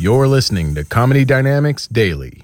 [0.00, 2.40] You're listening to Comedy Dynamics Daily.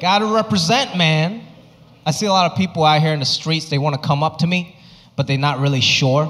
[0.00, 1.42] Gotta represent, man.
[2.06, 4.38] I see a lot of people out here in the streets, they wanna come up
[4.38, 4.74] to me,
[5.16, 6.28] but they're not really sure.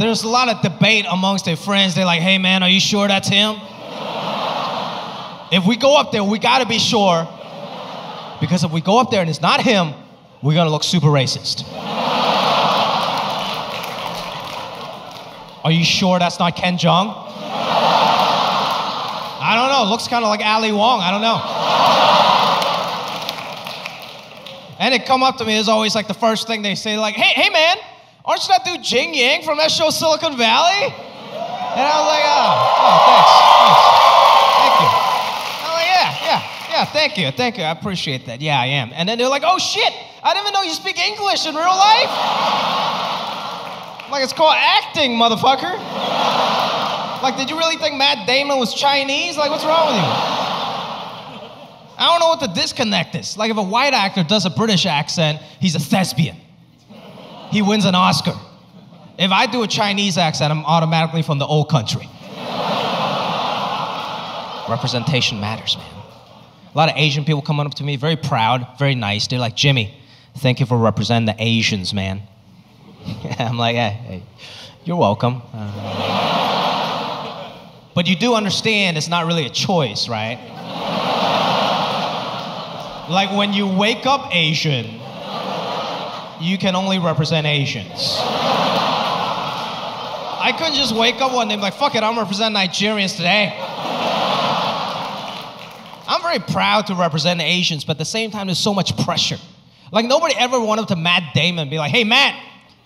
[0.00, 1.94] There's a lot of debate amongst their friends.
[1.94, 3.54] They're like, hey man, are you sure that's him?
[5.52, 7.28] If we go up there, we gotta be sure.
[8.40, 9.94] Because if we go up there and it's not him,
[10.42, 11.64] we're gonna look super racist.
[15.64, 17.12] Are you sure that's not Ken Jeong?
[19.46, 19.90] I don't know.
[19.90, 21.00] Looks kind of like Ali Wong.
[21.00, 21.40] I don't know.
[24.78, 25.58] And it come up to me.
[25.58, 27.78] It's always like the first thing they say, like, "Hey, hey, man,
[28.24, 32.54] aren't you that dude Jian-Yang from that show Silicon Valley?" And I was like, "Oh,
[32.78, 33.82] oh thanks, thanks,
[34.62, 34.90] thank you."
[35.66, 37.64] I'm like, "Yeah, yeah, yeah, thank you, thank you.
[37.64, 38.40] I appreciate that.
[38.40, 40.98] Yeah, I am." And then they're like, "Oh shit, I didn't even know you speak
[40.98, 42.10] English in real life."
[44.10, 45.74] Like, it's called acting, motherfucker.
[47.22, 49.36] Like, did you really think Matt Damon was Chinese?
[49.36, 50.02] Like, what's wrong with you?
[51.98, 53.36] I don't know what the disconnect is.
[53.36, 56.36] Like, if a white actor does a British accent, he's a thespian.
[57.50, 58.34] He wins an Oscar.
[59.18, 62.08] If I do a Chinese accent, I'm automatically from the old country.
[64.68, 65.86] Representation matters, man.
[66.76, 69.26] A lot of Asian people coming up to me, very proud, very nice.
[69.26, 69.98] They're like, Jimmy,
[70.36, 72.20] thank you for representing the Asians, man.
[73.38, 74.22] I'm like, hey, hey
[74.84, 75.40] you're welcome.
[75.54, 76.66] Uh,
[77.94, 80.36] but you do understand it's not really a choice, right?
[83.08, 85.00] like when you wake up Asian,
[86.42, 88.18] you can only represent Asians.
[90.38, 93.16] I couldn't just wake up one day and be like, fuck it, I'm representing Nigerians
[93.16, 93.75] today.
[96.26, 99.38] Very proud to represent Asians, but at the same time, there's so much pressure.
[99.92, 102.34] Like nobody ever went up to Matt Damon and be like, hey, Matt,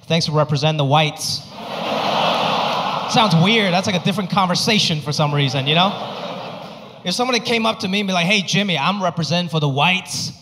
[0.02, 1.38] thanks for representing the whites.
[3.14, 3.72] Sounds weird.
[3.72, 7.00] That's like a different conversation for some reason, you know?
[7.02, 9.70] If somebody came up to me and be like, hey, Jimmy, I'm representing for the
[9.70, 10.32] whites,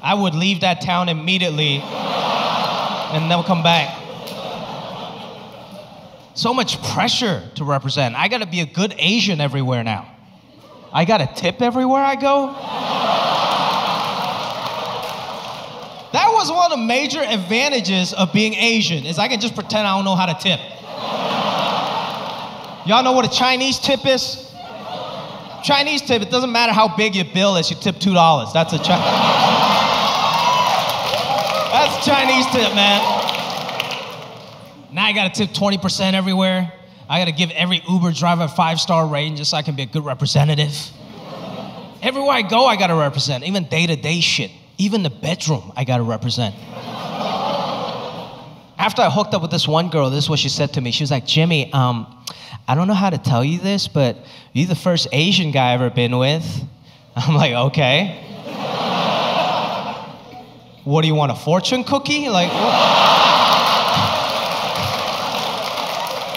[0.00, 4.02] I would leave that town immediately and never come back.
[6.32, 8.14] So much pressure to represent.
[8.14, 10.15] I gotta be a good Asian everywhere now.
[10.92, 12.52] I got a tip everywhere I go.
[16.12, 19.86] That was one of the major advantages of being Asian, is I can just pretend
[19.86, 20.60] I don't know how to tip.
[22.86, 24.50] Y'all know what a Chinese tip is?
[25.64, 28.52] Chinese tip, it doesn't matter how big your bill is, you tip $2.
[28.52, 29.46] That's a Chinese.
[31.72, 33.00] That's a Chinese tip, man.
[34.92, 36.72] Now I gotta tip 20% everywhere.
[37.08, 39.82] I gotta give every Uber driver a five star rating just so I can be
[39.82, 40.74] a good representative.
[42.02, 43.44] Everywhere I go, I gotta represent.
[43.44, 44.50] Even day to day shit.
[44.78, 46.54] Even the bedroom, I gotta represent.
[48.78, 50.90] After I hooked up with this one girl, this is what she said to me.
[50.90, 52.06] She was like, Jimmy, um,
[52.68, 54.18] I don't know how to tell you this, but
[54.52, 56.44] you're the first Asian guy I've ever been with.
[57.16, 58.22] I'm like, okay.
[60.84, 62.28] what do you want, a fortune cookie?
[62.28, 63.25] Like, what?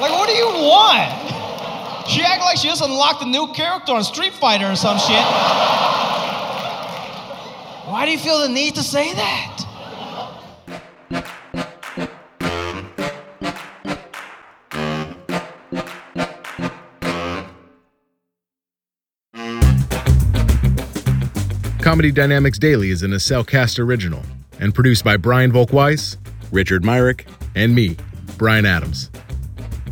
[0.09, 2.09] Like, what do you want?
[2.09, 5.23] She acted like she just unlocked a new character on Street Fighter or some shit.
[7.85, 9.65] Why do you feel the need to say that?
[21.81, 24.23] Comedy Dynamics Daily is an Acelcast original
[24.59, 26.17] and produced by Brian Volk-Weiss,
[26.51, 27.97] Richard Myrick, and me,
[28.37, 29.09] Brian Adams.